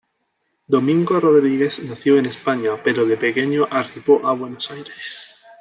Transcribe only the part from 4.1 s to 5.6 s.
a Buenos Aires.